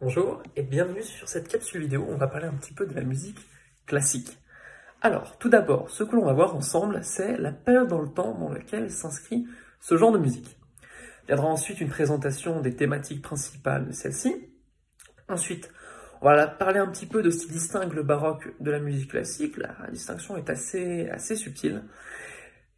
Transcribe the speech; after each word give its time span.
Bonjour 0.00 0.40
et 0.54 0.62
bienvenue 0.62 1.02
sur 1.02 1.28
cette 1.28 1.48
capsule 1.48 1.80
vidéo 1.80 2.06
on 2.08 2.14
va 2.14 2.28
parler 2.28 2.46
un 2.46 2.52
petit 2.52 2.72
peu 2.72 2.86
de 2.86 2.94
la 2.94 3.02
musique 3.02 3.40
classique. 3.84 4.38
Alors, 5.02 5.36
tout 5.38 5.48
d'abord, 5.48 5.90
ce 5.90 6.04
que 6.04 6.14
l'on 6.14 6.24
va 6.24 6.32
voir 6.32 6.54
ensemble, 6.54 7.00
c'est 7.02 7.36
la 7.36 7.50
période 7.50 7.88
dans 7.88 8.00
le 8.00 8.08
temps 8.08 8.38
dans 8.38 8.48
laquelle 8.48 8.92
s'inscrit 8.92 9.48
ce 9.80 9.96
genre 9.96 10.12
de 10.12 10.18
musique. 10.18 10.56
Viendra 11.26 11.48
ensuite 11.48 11.80
une 11.80 11.88
présentation 11.88 12.60
des 12.60 12.76
thématiques 12.76 13.22
principales 13.22 13.88
de 13.88 13.92
celle-ci. 13.92 14.36
Ensuite, 15.28 15.68
on 16.20 16.26
va 16.26 16.46
parler 16.46 16.78
un 16.78 16.86
petit 16.86 17.06
peu 17.06 17.20
de 17.20 17.30
ce 17.30 17.46
qui 17.46 17.50
distingue 17.50 17.92
le 17.92 18.04
baroque 18.04 18.54
de 18.60 18.70
la 18.70 18.78
musique 18.78 19.10
classique. 19.10 19.56
La 19.56 19.74
distinction 19.90 20.36
est 20.36 20.48
assez, 20.48 21.08
assez 21.08 21.34
subtile. 21.34 21.82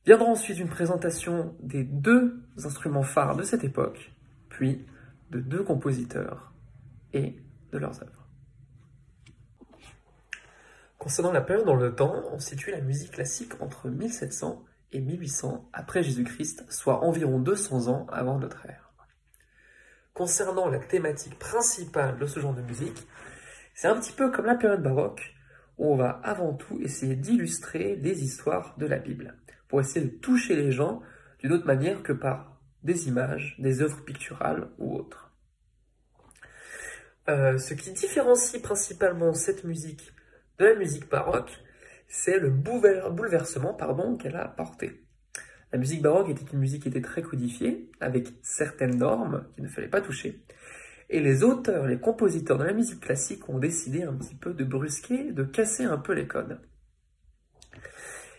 Viendra 0.06 0.24
ensuite 0.24 0.58
une 0.58 0.70
présentation 0.70 1.54
des 1.60 1.84
deux 1.84 2.42
instruments 2.64 3.02
phares 3.02 3.36
de 3.36 3.42
cette 3.42 3.62
époque, 3.62 4.10
puis 4.48 4.86
de 5.30 5.38
deux 5.40 5.62
compositeurs 5.62 6.49
et 7.12 7.36
de 7.72 7.78
leurs 7.78 8.02
œuvres. 8.02 8.28
Concernant 10.98 11.32
la 11.32 11.40
période 11.40 11.64
dans 11.64 11.76
le 11.76 11.94
temps, 11.94 12.24
on 12.30 12.38
situe 12.38 12.70
la 12.70 12.80
musique 12.80 13.12
classique 13.12 13.54
entre 13.60 13.88
1700 13.88 14.62
et 14.92 15.00
1800 15.00 15.70
après 15.72 16.02
Jésus-Christ, 16.02 16.66
soit 16.68 17.02
environ 17.04 17.38
200 17.38 17.88
ans 17.88 18.06
avant 18.10 18.38
notre 18.38 18.66
ère. 18.66 18.92
Concernant 20.12 20.68
la 20.68 20.78
thématique 20.78 21.38
principale 21.38 22.18
de 22.18 22.26
ce 22.26 22.40
genre 22.40 22.52
de 22.52 22.60
musique, 22.60 23.06
c'est 23.74 23.88
un 23.88 23.98
petit 23.98 24.12
peu 24.12 24.30
comme 24.30 24.44
la 24.44 24.56
période 24.56 24.82
baroque, 24.82 25.34
où 25.78 25.90
on 25.90 25.96
va 25.96 26.10
avant 26.22 26.52
tout 26.52 26.78
essayer 26.82 27.16
d'illustrer 27.16 27.96
des 27.96 28.22
histoires 28.22 28.74
de 28.76 28.84
la 28.84 28.98
Bible, 28.98 29.38
pour 29.68 29.80
essayer 29.80 30.04
de 30.04 30.10
toucher 30.10 30.54
les 30.54 30.70
gens 30.70 31.00
d'une 31.38 31.52
autre 31.52 31.66
manière 31.66 32.02
que 32.02 32.12
par 32.12 32.60
des 32.82 33.08
images, 33.08 33.56
des 33.58 33.80
œuvres 33.80 34.04
picturales 34.04 34.68
ou 34.78 34.94
autres. 34.94 35.29
Euh, 37.28 37.58
ce 37.58 37.74
qui 37.74 37.92
différencie 37.92 38.60
principalement 38.62 39.34
cette 39.34 39.64
musique 39.64 40.12
de 40.58 40.64
la 40.64 40.74
musique 40.74 41.08
baroque, 41.08 41.58
c'est 42.08 42.38
le 42.38 42.50
bouleversement 42.50 43.76
qu'elle 44.16 44.36
a 44.36 44.44
apporté. 44.44 45.04
La 45.72 45.78
musique 45.78 46.02
baroque 46.02 46.30
était 46.30 46.50
une 46.52 46.58
musique 46.58 46.82
qui 46.82 46.88
était 46.88 47.00
très 47.00 47.22
codifiée, 47.22 47.90
avec 48.00 48.28
certaines 48.42 48.96
normes 48.96 49.46
qu'il 49.54 49.62
ne 49.62 49.68
fallait 49.68 49.88
pas 49.88 50.00
toucher. 50.00 50.42
Et 51.08 51.20
les 51.20 51.42
auteurs, 51.42 51.86
les 51.86 51.98
compositeurs 51.98 52.58
de 52.58 52.64
la 52.64 52.72
musique 52.72 53.00
classique 53.00 53.48
ont 53.48 53.58
décidé 53.58 54.02
un 54.02 54.14
petit 54.14 54.34
peu 54.34 54.54
de 54.54 54.64
brusquer, 54.64 55.32
de 55.32 55.44
casser 55.44 55.84
un 55.84 55.98
peu 55.98 56.12
les 56.12 56.26
codes. 56.26 56.60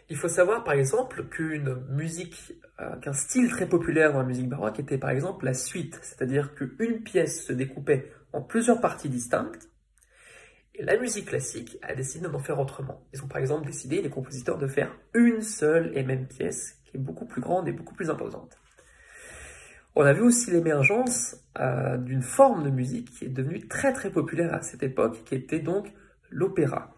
Il 0.09 0.17
faut 0.17 0.27
savoir 0.27 0.65
par 0.65 0.73
exemple 0.73 1.25
qu'une 1.29 1.75
musique, 1.89 2.53
euh, 2.81 2.97
qu'un 2.97 3.13
style 3.13 3.49
très 3.49 3.67
populaire 3.67 4.11
dans 4.11 4.19
la 4.19 4.25
musique 4.25 4.49
baroque 4.49 4.79
était 4.79 4.97
par 4.97 5.09
exemple 5.09 5.45
la 5.45 5.53
suite, 5.53 5.99
c'est-à-dire 6.01 6.53
qu'une 6.53 7.01
pièce 7.03 7.45
se 7.45 7.53
découpait 7.53 8.11
en 8.33 8.41
plusieurs 8.41 8.81
parties 8.81 9.09
distinctes, 9.09 9.69
et 10.75 10.83
la 10.83 10.97
musique 10.97 11.27
classique 11.27 11.77
a 11.81 11.93
décidé 11.93 12.27
d'en 12.27 12.39
faire 12.39 12.59
autrement. 12.59 13.05
Ils 13.13 13.23
ont 13.23 13.27
par 13.27 13.39
exemple 13.39 13.65
décidé, 13.65 14.01
les 14.01 14.09
compositeurs, 14.09 14.57
de 14.57 14.67
faire 14.67 14.95
une 15.13 15.41
seule 15.41 15.91
et 15.97 16.03
même 16.03 16.27
pièce 16.27 16.79
qui 16.85 16.97
est 16.97 16.99
beaucoup 16.99 17.25
plus 17.25 17.41
grande 17.41 17.67
et 17.67 17.71
beaucoup 17.73 17.93
plus 17.93 18.09
imposante. 18.09 18.57
On 19.95 20.03
a 20.03 20.13
vu 20.13 20.21
aussi 20.21 20.51
l'émergence 20.51 21.35
euh, 21.59 21.97
d'une 21.97 22.21
forme 22.21 22.63
de 22.63 22.69
musique 22.69 23.11
qui 23.11 23.25
est 23.25 23.29
devenue 23.29 23.67
très 23.67 23.91
très 23.91 24.09
populaire 24.09 24.53
à 24.53 24.61
cette 24.61 24.83
époque, 24.83 25.23
qui 25.25 25.35
était 25.35 25.59
donc 25.59 25.91
l'opéra. 26.29 26.95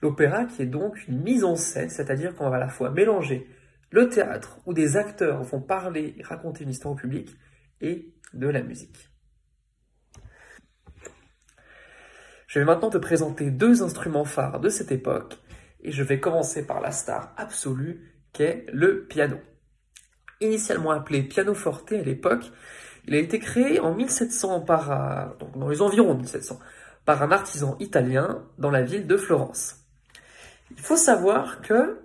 L'opéra 0.00 0.44
qui 0.44 0.62
est 0.62 0.66
donc 0.66 1.08
une 1.08 1.20
mise 1.20 1.42
en 1.42 1.56
scène, 1.56 1.90
c'est-à-dire 1.90 2.36
qu'on 2.36 2.48
va 2.48 2.56
à 2.56 2.60
la 2.60 2.68
fois 2.68 2.90
mélanger 2.90 3.48
le 3.90 4.08
théâtre 4.08 4.60
où 4.66 4.72
des 4.72 4.96
acteurs 4.96 5.42
vont 5.42 5.60
parler 5.60 6.14
et 6.18 6.22
raconter 6.22 6.62
une 6.62 6.70
histoire 6.70 6.94
au 6.94 6.96
public 6.96 7.34
et 7.80 8.14
de 8.34 8.46
la 8.46 8.62
musique. 8.62 9.08
Je 12.56 12.60
vais 12.62 12.64
maintenant 12.64 12.88
te 12.88 12.96
présenter 12.96 13.50
deux 13.50 13.82
instruments 13.82 14.24
phares 14.24 14.60
de 14.60 14.70
cette 14.70 14.90
époque 14.90 15.36
et 15.82 15.92
je 15.92 16.02
vais 16.02 16.20
commencer 16.20 16.66
par 16.66 16.80
la 16.80 16.90
star 16.90 17.34
absolue 17.36 18.14
qu'est 18.32 18.64
le 18.72 19.04
piano. 19.04 19.36
Initialement 20.40 20.92
appelé 20.92 21.22
piano 21.22 21.52
forte 21.52 21.92
à 21.92 21.96
l'époque, 21.96 22.50
il 23.06 23.14
a 23.14 23.18
été 23.18 23.38
créé 23.40 23.78
en 23.78 23.94
1700 23.94 24.60
par, 24.60 25.36
dans 25.54 25.68
les 25.68 25.82
environs 25.82 26.14
de 26.14 26.20
1700, 26.20 26.58
par 27.04 27.22
un 27.22 27.30
artisan 27.30 27.76
italien 27.78 28.42
dans 28.56 28.70
la 28.70 28.80
ville 28.80 29.06
de 29.06 29.18
Florence. 29.18 29.84
Il 30.70 30.80
faut 30.80 30.96
savoir 30.96 31.60
que 31.60 32.00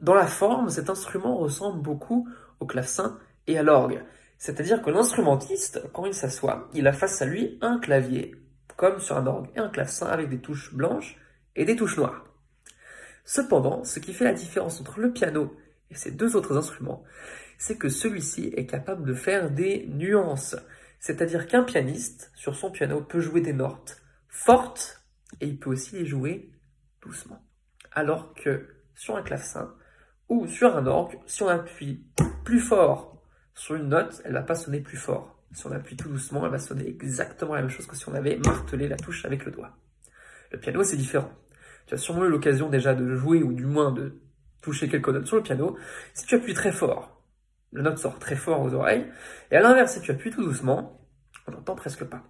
dans 0.00 0.14
la 0.14 0.26
forme, 0.26 0.70
cet 0.70 0.88
instrument 0.88 1.36
ressemble 1.36 1.82
beaucoup 1.82 2.26
au 2.58 2.64
clavecin 2.64 3.18
et 3.46 3.58
à 3.58 3.62
l'orgue. 3.62 4.02
C'est-à-dire 4.38 4.80
que 4.80 4.88
l'instrumentiste, 4.88 5.82
quand 5.92 6.06
il 6.06 6.14
s'assoit, 6.14 6.70
il 6.72 6.86
a 6.86 6.94
face 6.94 7.20
à 7.20 7.26
lui 7.26 7.58
un 7.60 7.78
clavier 7.78 8.40
comme 8.80 8.98
sur 8.98 9.18
un 9.18 9.26
orgue 9.26 9.50
et 9.54 9.58
un 9.58 9.68
clavecin 9.68 10.06
avec 10.06 10.30
des 10.30 10.38
touches 10.38 10.72
blanches 10.72 11.18
et 11.54 11.66
des 11.66 11.76
touches 11.76 11.98
noires. 11.98 12.24
Cependant, 13.26 13.84
ce 13.84 14.00
qui 14.00 14.14
fait 14.14 14.24
la 14.24 14.32
différence 14.32 14.80
entre 14.80 15.00
le 15.00 15.12
piano 15.12 15.54
et 15.90 15.94
ces 15.94 16.10
deux 16.10 16.34
autres 16.34 16.56
instruments, 16.56 17.04
c'est 17.58 17.76
que 17.76 17.90
celui-ci 17.90 18.54
est 18.56 18.64
capable 18.64 19.06
de 19.06 19.12
faire 19.12 19.50
des 19.50 19.86
nuances. 19.86 20.56
C'est-à-dire 20.98 21.46
qu'un 21.46 21.62
pianiste, 21.62 22.32
sur 22.34 22.54
son 22.54 22.70
piano, 22.70 23.02
peut 23.02 23.20
jouer 23.20 23.42
des 23.42 23.52
notes 23.52 24.00
fortes 24.28 25.02
et 25.42 25.46
il 25.46 25.58
peut 25.58 25.68
aussi 25.68 25.96
les 25.96 26.06
jouer 26.06 26.50
doucement. 27.02 27.44
Alors 27.92 28.32
que 28.32 28.66
sur 28.94 29.14
un 29.14 29.22
clavecin 29.22 29.74
ou 30.30 30.46
sur 30.46 30.74
un 30.74 30.86
orgue, 30.86 31.18
si 31.26 31.42
on 31.42 31.48
appuie 31.48 32.06
plus 32.46 32.60
fort 32.60 33.22
sur 33.54 33.74
une 33.74 33.90
note, 33.90 34.22
elle 34.24 34.32
ne 34.32 34.38
va 34.38 34.42
pas 34.42 34.54
sonner 34.54 34.80
plus 34.80 34.96
fort. 34.96 35.39
Si 35.52 35.66
on 35.66 35.72
appuie 35.72 35.96
tout 35.96 36.08
doucement, 36.08 36.44
elle 36.44 36.52
va 36.52 36.58
sonner 36.58 36.88
exactement 36.88 37.54
la 37.54 37.62
même 37.62 37.70
chose 37.70 37.86
que 37.86 37.96
si 37.96 38.08
on 38.08 38.14
avait 38.14 38.38
martelé 38.38 38.88
la 38.88 38.96
touche 38.96 39.24
avec 39.24 39.44
le 39.44 39.50
doigt. 39.50 39.76
Le 40.52 40.58
piano, 40.58 40.82
c'est 40.84 40.96
différent. 40.96 41.32
Tu 41.86 41.94
as 41.94 41.98
sûrement 41.98 42.24
eu 42.24 42.28
l'occasion 42.28 42.68
déjà 42.68 42.94
de 42.94 43.14
jouer 43.16 43.42
ou 43.42 43.52
du 43.52 43.66
moins 43.66 43.90
de 43.90 44.20
toucher 44.62 44.88
quelques 44.88 45.08
notes 45.08 45.26
sur 45.26 45.36
le 45.36 45.42
piano. 45.42 45.76
Si 46.14 46.26
tu 46.26 46.36
appuies 46.36 46.54
très 46.54 46.72
fort, 46.72 47.20
la 47.72 47.82
note 47.82 47.98
sort 47.98 48.18
très 48.18 48.36
fort 48.36 48.60
aux 48.60 48.74
oreilles. 48.74 49.06
Et 49.50 49.56
à 49.56 49.60
l'inverse, 49.60 49.94
si 49.94 50.00
tu 50.00 50.10
appuies 50.10 50.30
tout 50.30 50.44
doucement, 50.44 51.00
on 51.46 51.52
n'entend 51.52 51.74
presque 51.74 52.04
pas. 52.04 52.22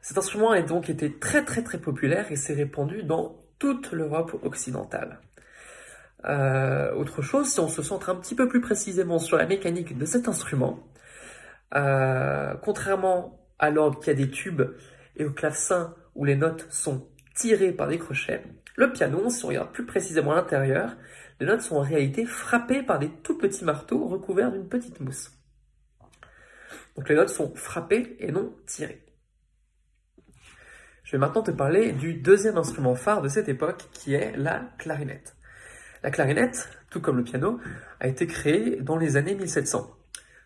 Cet 0.00 0.18
instrument 0.18 0.50
a 0.50 0.62
donc 0.62 0.90
été 0.90 1.18
très 1.18 1.44
très 1.44 1.62
très 1.62 1.78
populaire 1.78 2.30
et 2.30 2.36
s'est 2.36 2.54
répandu 2.54 3.02
dans 3.02 3.44
toute 3.58 3.92
l'Europe 3.92 4.38
occidentale. 4.42 5.20
Euh, 6.24 6.92
autre 6.94 7.22
chose, 7.22 7.48
si 7.48 7.60
on 7.60 7.68
se 7.68 7.82
centre 7.82 8.10
un 8.10 8.14
petit 8.16 8.34
peu 8.34 8.48
plus 8.48 8.60
précisément 8.60 9.18
sur 9.18 9.36
la 9.36 9.46
mécanique 9.46 9.96
de 9.96 10.04
cet 10.04 10.28
instrument, 10.28 10.88
euh, 11.74 12.54
contrairement 12.62 13.46
à 13.58 13.70
l'orgue 13.70 14.02
qui 14.02 14.10
a 14.10 14.14
des 14.14 14.30
tubes 14.30 14.62
et 15.16 15.24
au 15.24 15.30
clavecin 15.30 15.94
où 16.14 16.24
les 16.24 16.36
notes 16.36 16.66
sont 16.70 17.08
tirées 17.34 17.72
par 17.72 17.88
des 17.88 17.98
crochets, 17.98 18.42
le 18.76 18.92
piano, 18.92 19.28
si 19.28 19.44
on 19.44 19.48
regarde 19.48 19.72
plus 19.72 19.84
précisément 19.84 20.32
à 20.32 20.36
l'intérieur, 20.36 20.96
les 21.40 21.46
notes 21.46 21.62
sont 21.62 21.76
en 21.76 21.82
réalité 21.82 22.24
frappées 22.24 22.82
par 22.82 23.00
des 23.00 23.10
tout 23.10 23.36
petits 23.36 23.64
marteaux 23.64 24.06
recouverts 24.06 24.52
d'une 24.52 24.68
petite 24.68 25.00
mousse. 25.00 25.32
Donc 26.96 27.08
les 27.08 27.16
notes 27.16 27.28
sont 27.28 27.54
frappées 27.56 28.16
et 28.20 28.30
non 28.30 28.54
tirées. 28.66 29.04
Je 31.02 31.12
vais 31.12 31.18
maintenant 31.18 31.42
te 31.42 31.50
parler 31.50 31.92
du 31.92 32.14
deuxième 32.14 32.56
instrument 32.56 32.94
phare 32.94 33.22
de 33.22 33.28
cette 33.28 33.48
époque 33.48 33.88
qui 33.92 34.14
est 34.14 34.36
la 34.36 34.60
clarinette. 34.78 35.36
La 36.04 36.10
clarinette, 36.10 36.68
tout 36.90 37.00
comme 37.00 37.16
le 37.16 37.24
piano, 37.24 37.58
a 37.98 38.06
été 38.06 38.26
créée 38.26 38.76
dans 38.76 38.96
les 38.96 39.16
années 39.16 39.34
1700. 39.34 39.97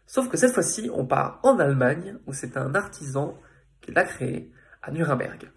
Sauf 0.07 0.29
que 0.29 0.37
cette 0.37 0.53
fois-ci, 0.53 0.91
on 0.93 1.07
part 1.07 1.41
en 1.43 1.59
Allemagne, 1.59 2.17
où 2.27 2.33
c'est 2.33 2.57
un 2.57 2.75
artisan 2.75 3.39
qui 3.81 3.93
l'a 3.93 4.05
créé, 4.05 4.53
à 4.83 4.91
Nuremberg. 4.91 5.51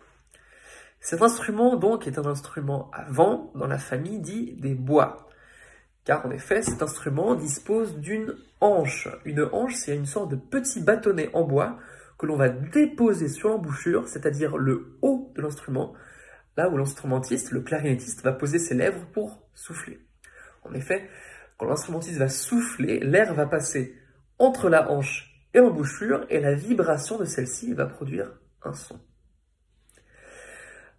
Cet 1.00 1.22
instrument, 1.22 1.76
donc, 1.76 2.08
est 2.08 2.18
un 2.18 2.26
instrument 2.26 2.90
à 2.94 3.04
vent 3.10 3.52
dans 3.56 3.68
la 3.68 3.78
famille 3.78 4.20
dit 4.20 4.54
des 4.54 4.76
bois. 4.76 5.30
Car 6.04 6.26
en 6.26 6.32
effet, 6.32 6.62
cet 6.62 6.82
instrument 6.82 7.36
dispose 7.36 7.98
d'une 7.98 8.36
hanche. 8.62 9.08
Une 9.26 9.48
hanche, 9.52 9.76
c'est 9.76 9.96
une 9.96 10.06
sorte 10.06 10.30
de 10.30 10.36
petit 10.36 10.82
bâtonnet 10.82 11.30
en 11.34 11.44
bois 11.44 11.78
que 12.18 12.26
l'on 12.26 12.38
va 12.38 12.50
déposer 12.50 13.28
sur 13.28 13.50
l'embouchure, 13.50 14.08
c'est-à-dire 14.08 14.58
le 14.58 14.98
haut 15.02 15.32
de 15.36 15.42
l'instrument, 15.42 15.94
là 16.56 16.70
où 16.70 16.78
l'instrumentiste, 16.78 17.52
le 17.52 17.62
clarinettiste, 17.62 18.24
va 18.24 18.32
poser 18.32 18.60
ses 18.60 18.76
lèvres 18.76 19.06
pour 19.14 19.42
souffler. 19.54 20.00
En 20.64 20.74
effet, 20.74 21.10
quand 21.58 21.68
l'instrumentiste 21.68 22.18
va 22.18 22.30
souffler, 22.30 23.00
l'air 23.00 23.34
va 23.34 23.46
passer 23.46 23.96
entre 24.40 24.70
la 24.70 24.92
hanche 24.92 25.32
et 25.54 25.60
l'embouchure, 25.60 26.26
et 26.30 26.40
la 26.40 26.54
vibration 26.54 27.18
de 27.18 27.26
celle-ci 27.26 27.74
va 27.74 27.86
produire 27.86 28.32
un 28.64 28.74
son. 28.74 29.00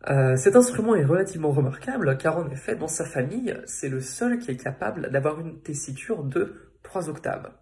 Euh, 0.09 0.37
cet 0.37 0.55
instrument 0.57 0.95
est 0.95 1.05
relativement 1.05 1.51
remarquable 1.51 2.17
car 2.17 2.39
en 2.39 2.49
effet, 2.49 2.77
dans 2.77 2.89
sa 2.89 3.05
famille, 3.05 3.57
c'est 3.67 3.89
le 3.89 4.01
seul 4.01 4.39
qui 4.39 4.53
est 4.53 4.57
capable 4.57 5.11
d'avoir 5.11 5.41
une 5.41 5.61
tessiture 5.61 6.23
de 6.23 6.73
3 6.85 7.09
octaves. 7.09 7.53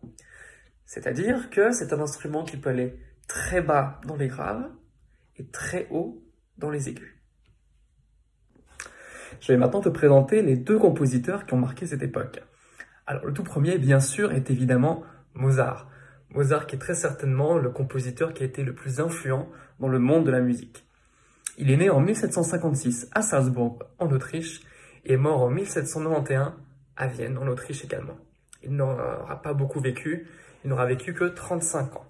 C'est-à-dire 0.85 1.49
que 1.51 1.73
c'est 1.73 1.93
un 1.93 2.01
instrument 2.01 2.45
qui 2.45 2.59
peut 2.59 2.71
aller 2.71 2.99
très 3.27 3.63
bas 3.63 4.01
dans 4.07 4.17
les 4.17 4.29
graves 4.29 4.69
et 5.37 5.47
très 5.47 5.89
haut 5.91 6.23
dans 6.59 6.71
les 6.71 6.89
aigus. 6.89 7.15
Je 9.41 9.53
vais 9.53 9.59
maintenant 9.59 9.81
te 9.81 9.89
présenter 9.89 10.43
les 10.43 10.57
deux 10.57 10.79
compositeurs 10.79 11.47
qui 11.47 11.55
ont 11.55 11.59
marqué 11.59 11.87
cette 11.87 12.03
époque. 12.03 12.43
Alors 13.07 13.25
le 13.25 13.33
tout 13.33 13.43
premier, 13.43 13.79
bien 13.79 14.01
sûr, 14.01 14.33
est 14.33 14.51
évidemment 14.51 15.03
Mozart. 15.35 15.89
Mozart 16.31 16.67
qui 16.67 16.77
est 16.77 16.79
très 16.79 16.95
certainement 16.95 17.59
le 17.59 17.71
compositeur 17.71 18.33
qui 18.33 18.43
a 18.43 18.47
été 18.47 18.65
le 18.65 18.75
plus 18.75 19.01
influent 19.01 19.49
dans 19.81 19.89
le 19.89 19.99
monde 19.99 20.25
de 20.25 20.31
la 20.31 20.41
musique. 20.41 20.87
Il 21.59 21.71
est 21.71 21.77
né 21.77 21.91
en 21.91 22.01
1756 22.01 23.09
à 23.13 23.23
Salzbourg, 23.23 23.79
en 23.99 24.11
Autriche, 24.11 24.61
et 25.05 25.17
mort 25.17 25.43
en 25.43 25.51
1791 25.51 26.53
à 26.97 27.07
Vienne, 27.07 27.39
en 27.39 27.47
Autriche 27.47 27.85
également. 27.85 28.17
Il 28.63 28.75
n'aura 28.75 29.41
pas 29.43 29.53
beaucoup 29.53 29.81
vécu, 29.81 30.27
il 30.65 30.71
n'aura 30.71 30.87
vécu 30.87 31.13
que 31.15 31.25
35 31.25 31.97
ans. 31.97 32.07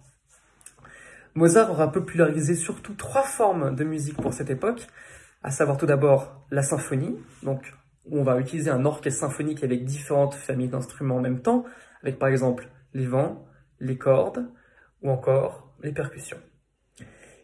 Mozart 1.34 1.70
aura 1.70 1.90
popularisé 1.90 2.54
surtout 2.54 2.94
trois 2.94 3.24
formes 3.24 3.74
de 3.74 3.84
musique 3.84 4.20
pour 4.20 4.32
cette 4.32 4.50
époque, 4.50 4.86
à 5.42 5.50
savoir 5.50 5.76
tout 5.76 5.86
d'abord 5.86 6.46
la 6.50 6.62
symphonie, 6.62 7.18
donc 7.42 7.74
où 8.06 8.18
on 8.18 8.22
va 8.22 8.38
utiliser 8.38 8.70
un 8.70 8.84
orchestre 8.84 9.20
symphonique 9.20 9.64
avec 9.64 9.84
différentes 9.84 10.34
familles 10.34 10.68
d'instruments 10.68 11.16
en 11.16 11.20
même 11.20 11.40
temps, 11.40 11.64
avec 12.02 12.18
par 12.18 12.28
exemple 12.28 12.68
les 12.94 13.06
vents, 13.06 13.46
les 13.80 13.98
cordes 13.98 14.46
ou 15.02 15.10
encore 15.10 15.74
les 15.82 15.92
percussions. 15.92 16.40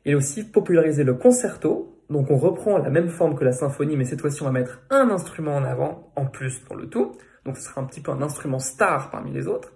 Il 0.04 0.14
a 0.14 0.16
aussi 0.16 0.44
popularisé 0.44 1.04
le 1.04 1.14
concerto, 1.14 2.02
donc 2.08 2.30
on 2.30 2.38
reprend 2.38 2.78
la 2.78 2.90
même 2.90 3.10
forme 3.10 3.36
que 3.36 3.44
la 3.44 3.52
symphonie, 3.52 3.96
mais 3.96 4.06
cette 4.06 4.20
fois-ci 4.20 4.42
on 4.42 4.46
va 4.46 4.52
mettre 4.52 4.80
un 4.88 5.10
instrument 5.10 5.56
en 5.56 5.64
avant, 5.64 6.12
en 6.16 6.26
plus 6.26 6.58
pour 6.60 6.76
le 6.76 6.88
tout, 6.88 7.12
donc 7.44 7.56
ce 7.56 7.64
sera 7.64 7.80
un 7.80 7.84
petit 7.84 8.00
peu 8.00 8.10
un 8.10 8.22
instrument 8.22 8.58
star 8.58 9.10
parmi 9.10 9.32
les 9.32 9.46
autres. 9.46 9.72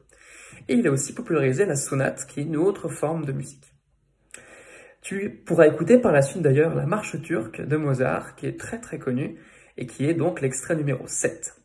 Et 0.69 0.75
il 0.75 0.87
a 0.87 0.91
aussi 0.91 1.13
popularisé 1.13 1.67
la 1.67 1.77
sonate, 1.77 2.27
qui 2.27 2.41
est 2.41 2.45
une 2.45 2.57
autre 2.57 2.89
forme 2.89 3.27
de 3.27 3.33
musique. 3.33 3.75
Tu 5.03 5.29
pourras 5.45 5.67
écouter 5.67 5.99
par 5.99 6.13
la 6.13 6.23
suite 6.23 6.43
d'ailleurs 6.43 6.75
la 6.75 6.87
marche 6.87 7.21
turque 7.21 7.61
de 7.61 7.77
Mozart, 7.77 8.37
qui 8.37 8.47
est 8.47 8.59
très 8.59 8.81
très 8.81 8.99
connue, 8.99 9.39
et 9.77 9.87
qui 9.87 10.07
est 10.07 10.15
donc 10.15 10.41
l'extrait 10.41 10.77
numéro 10.77 11.07
7. 11.07 11.64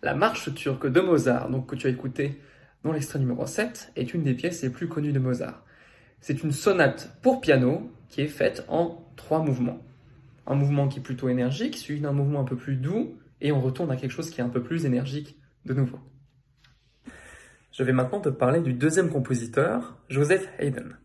La 0.00 0.14
marche 0.14 0.54
turque 0.54 0.86
de 0.86 1.00
Mozart, 1.00 1.50
que 1.66 1.74
tu 1.74 1.88
as 1.88 1.90
écouté 1.90 2.40
dans 2.84 2.92
l'extrait 2.92 3.18
numéro 3.18 3.44
7, 3.44 3.92
est 3.96 4.14
une 4.14 4.22
des 4.22 4.34
pièces 4.34 4.62
les 4.62 4.70
plus 4.70 4.86
connues 4.86 5.12
de 5.12 5.18
Mozart. 5.18 5.64
C'est 6.20 6.44
une 6.44 6.52
sonate 6.52 7.18
pour 7.20 7.40
piano 7.40 7.90
qui 8.08 8.20
est 8.20 8.28
faite 8.28 8.64
en 8.68 9.04
trois 9.16 9.42
mouvements. 9.42 9.82
Un 10.46 10.54
mouvement 10.54 10.86
qui 10.86 11.00
est 11.00 11.02
plutôt 11.02 11.28
énergique, 11.28 11.76
suivi 11.76 12.00
d'un 12.00 12.12
mouvement 12.12 12.40
un 12.40 12.44
peu 12.44 12.54
plus 12.54 12.76
doux, 12.76 13.18
et 13.40 13.50
on 13.50 13.60
retourne 13.60 13.90
à 13.90 13.96
quelque 13.96 14.12
chose 14.12 14.30
qui 14.30 14.40
est 14.40 14.44
un 14.44 14.48
peu 14.48 14.62
plus 14.62 14.86
énergique 14.86 15.36
de 15.64 15.74
nouveau. 15.74 15.98
Je 17.72 17.82
vais 17.82 17.92
maintenant 17.92 18.20
te 18.20 18.28
parler 18.28 18.60
du 18.60 18.74
deuxième 18.74 19.10
compositeur, 19.10 19.98
Joseph 20.08 20.48
Haydn. 20.60 20.96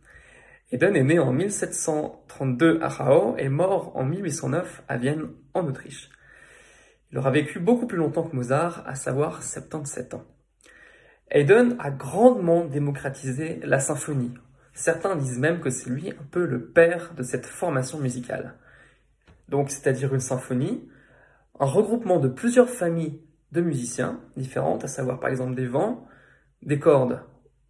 Haydn 0.72 0.96
est 0.96 1.04
né 1.04 1.18
en 1.18 1.34
1732 1.34 2.80
à 2.82 2.90
Rao 2.90 3.36
et 3.38 3.50
mort 3.50 3.96
en 3.96 4.06
1809 4.06 4.84
à 4.88 4.98
Vienne, 4.98 5.30
en 5.56 5.66
Autriche. 5.66 6.12
Il 7.14 7.20
aura 7.20 7.30
vécu 7.30 7.60
beaucoup 7.60 7.86
plus 7.86 8.00
longtemps 8.00 8.24
que 8.24 8.36
Mozart, 8.36 8.84
à 8.88 8.96
savoir 8.96 9.44
77 9.44 10.16
ans. 10.16 10.24
Haydn 11.30 11.76
a 11.78 11.92
grandement 11.92 12.66
démocratisé 12.66 13.60
la 13.62 13.80
symphonie. 13.80 14.34
Certains 14.74 15.16
disent 15.16 15.38
même 15.38 15.60
que 15.60 15.70
c'est 15.70 15.92
lui 15.92 16.10
un 16.10 16.26
peu 16.32 16.48
le 16.48 16.66
père 16.66 17.14
de 17.14 17.22
cette 17.22 17.46
formation 17.46 18.00
musicale. 18.00 18.56
Donc, 19.48 19.70
c'est-à-dire 19.70 20.16
une 20.16 20.22
symphonie, 20.22 20.90
un 21.60 21.68
regroupement 21.68 22.18
de 22.18 22.30
plusieurs 22.30 22.70
familles 22.70 23.22
de 23.52 23.62
musiciens 23.62 24.20
différentes, 24.36 24.84
à 24.84 24.88
savoir 24.88 25.20
par 25.20 25.30
exemple 25.30 25.54
des 25.54 25.68
vents, 25.68 26.08
des 26.64 26.80
cordes 26.80 27.22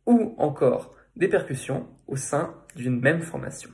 ou 0.06 0.36
encore 0.38 0.96
des 1.18 1.28
percussions 1.28 1.90
au 2.08 2.16
sein 2.16 2.56
d'une 2.78 3.02
même 3.02 3.22
formation. 3.22 3.72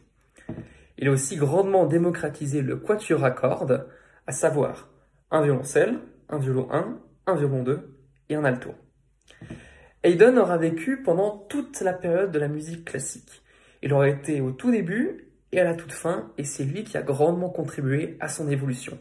Il 0.97 1.09
a 1.09 1.11
aussi 1.11 1.35
grandement 1.35 1.85
démocratisé 1.85 2.63
le 2.63 2.77
quatuor 2.77 3.23
à 3.23 3.29
cordes, 3.29 3.87
à 4.25 4.31
savoir 4.31 4.89
un 5.31 5.41
violoncelle, 5.41 5.99
un 6.29 6.39
violon 6.39 6.67
1, 6.71 6.99
un 7.27 7.35
violon 7.35 7.63
2 7.63 7.97
et 8.29 8.35
un 8.35 8.45
alto. 8.45 8.73
Haydn 10.03 10.37
aura 10.37 10.57
vécu 10.57 11.01
pendant 11.03 11.37
toute 11.49 11.81
la 11.81 11.93
période 11.93 12.31
de 12.31 12.39
la 12.39 12.47
musique 12.47 12.85
classique. 12.85 13.43
Il 13.81 13.93
aura 13.93 14.09
été 14.09 14.41
au 14.41 14.51
tout 14.51 14.71
début 14.71 15.31
et 15.51 15.59
à 15.59 15.63
la 15.63 15.73
toute 15.73 15.91
fin, 15.91 16.31
et 16.37 16.43
c'est 16.43 16.63
lui 16.63 16.83
qui 16.83 16.97
a 16.97 17.01
grandement 17.01 17.49
contribué 17.49 18.17
à 18.19 18.27
son 18.27 18.49
évolution. 18.49 18.97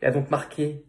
Il 0.00 0.08
a 0.08 0.10
donc 0.10 0.30
marqué 0.30 0.84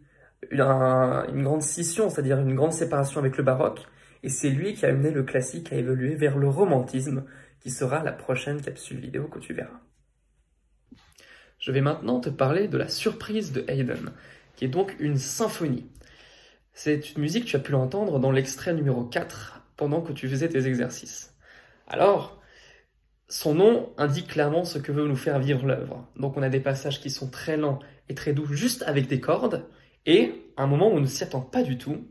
une, 0.50 0.60
une 0.60 1.42
grande 1.42 1.62
scission, 1.62 2.08
c'est-à-dire 2.08 2.38
une 2.40 2.54
grande 2.54 2.72
séparation 2.72 3.20
avec 3.20 3.36
le 3.36 3.44
baroque, 3.44 3.82
et 4.22 4.28
c'est 4.28 4.50
lui 4.50 4.74
qui 4.74 4.86
a 4.86 4.88
amené 4.88 5.10
le 5.10 5.22
classique 5.22 5.72
à 5.72 5.76
évoluer 5.76 6.14
vers 6.14 6.38
le 6.38 6.48
romantisme, 6.48 7.24
qui 7.60 7.70
sera 7.70 8.02
la 8.02 8.12
prochaine 8.12 8.60
capsule 8.60 8.98
vidéo 8.98 9.28
que 9.28 9.38
tu 9.38 9.52
verras. 9.52 9.80
Je 11.58 11.70
vais 11.70 11.80
maintenant 11.80 12.18
te 12.18 12.28
parler 12.28 12.66
de 12.66 12.76
la 12.76 12.88
surprise 12.88 13.52
de 13.52 13.64
Haydn, 13.68 14.10
qui 14.62 14.66
est 14.66 14.68
donc 14.68 14.94
une 15.00 15.18
symphonie. 15.18 15.88
C'est 16.72 17.16
une 17.16 17.22
musique, 17.22 17.46
tu 17.46 17.56
as 17.56 17.58
pu 17.58 17.72
l'entendre 17.72 18.20
dans 18.20 18.30
l'extrait 18.30 18.72
numéro 18.72 19.02
4 19.02 19.60
pendant 19.76 20.02
que 20.02 20.12
tu 20.12 20.28
faisais 20.28 20.48
tes 20.48 20.68
exercices. 20.68 21.34
Alors, 21.88 22.40
son 23.26 23.56
nom 23.56 23.92
indique 23.98 24.28
clairement 24.28 24.64
ce 24.64 24.78
que 24.78 24.92
veut 24.92 25.08
nous 25.08 25.16
faire 25.16 25.40
vivre 25.40 25.66
l'œuvre. 25.66 26.06
Donc 26.14 26.36
on 26.36 26.44
a 26.44 26.48
des 26.48 26.60
passages 26.60 27.00
qui 27.00 27.10
sont 27.10 27.28
très 27.28 27.56
lents 27.56 27.80
et 28.08 28.14
très 28.14 28.34
doux, 28.34 28.46
juste 28.46 28.84
avec 28.86 29.08
des 29.08 29.18
cordes, 29.18 29.66
et 30.06 30.32
un 30.56 30.68
moment 30.68 30.92
où 30.92 30.96
on 30.96 31.00
ne 31.00 31.06
s'y 31.06 31.24
attend 31.24 31.40
pas 31.40 31.64
du 31.64 31.76
tout, 31.76 32.06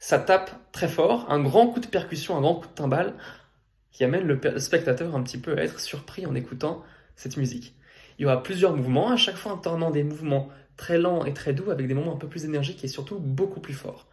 ça 0.00 0.18
tape 0.18 0.50
très 0.72 0.88
fort, 0.88 1.30
un 1.30 1.40
grand 1.40 1.68
coup 1.68 1.78
de 1.78 1.86
percussion, 1.86 2.36
un 2.36 2.40
grand 2.40 2.56
coup 2.56 2.66
de 2.66 2.74
timbale, 2.74 3.14
qui 3.92 4.02
amène 4.02 4.26
le 4.26 4.58
spectateur 4.58 5.14
un 5.14 5.22
petit 5.22 5.38
peu 5.38 5.56
à 5.56 5.62
être 5.62 5.78
surpris 5.78 6.26
en 6.26 6.34
écoutant 6.34 6.82
cette 7.14 7.36
musique. 7.36 7.76
Il 8.18 8.22
y 8.22 8.26
aura 8.26 8.42
plusieurs 8.42 8.76
mouvements, 8.76 9.12
à 9.12 9.16
chaque 9.16 9.36
fois 9.36 9.60
en 9.64 9.90
des 9.92 10.02
mouvements 10.02 10.48
très 10.82 10.98
lents 10.98 11.24
et 11.24 11.32
très 11.32 11.52
doux, 11.52 11.70
avec 11.70 11.86
des 11.86 11.94
moments 11.94 12.14
un 12.14 12.18
peu 12.18 12.26
plus 12.26 12.44
énergiques 12.44 12.82
et 12.82 12.88
surtout 12.88 13.20
beaucoup 13.20 13.60
plus 13.60 13.72
forts. 13.72 14.08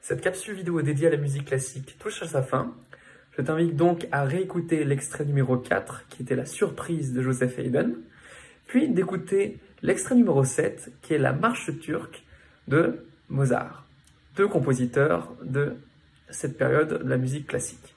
Cette 0.00 0.20
capsule 0.20 0.54
vidéo 0.54 0.82
dédiée 0.82 1.08
à 1.08 1.10
la 1.10 1.16
musique 1.16 1.46
classique 1.46 1.96
touche 1.98 2.22
à 2.22 2.28
sa 2.28 2.42
fin. 2.42 2.72
Je 3.36 3.42
t'invite 3.42 3.74
donc 3.74 4.06
à 4.12 4.22
réécouter 4.22 4.84
l'extrait 4.84 5.24
numéro 5.24 5.56
4, 5.56 6.06
qui 6.08 6.22
était 6.22 6.36
la 6.36 6.46
surprise 6.46 7.12
de 7.12 7.22
Joseph 7.22 7.58
Haydn, 7.58 7.94
puis 8.68 8.88
d'écouter 8.88 9.58
l'extrait 9.82 10.14
numéro 10.14 10.44
7, 10.44 10.92
qui 11.02 11.14
est 11.14 11.18
la 11.18 11.32
marche 11.32 11.76
turque 11.80 12.22
de 12.68 13.04
Mozart, 13.28 13.84
deux 14.36 14.46
compositeurs 14.46 15.34
de 15.42 15.74
cette 16.30 16.56
période 16.56 17.02
de 17.02 17.08
la 17.08 17.16
musique 17.16 17.48
classique. 17.48 17.95